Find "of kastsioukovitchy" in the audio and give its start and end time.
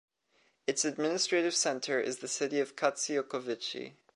2.59-3.97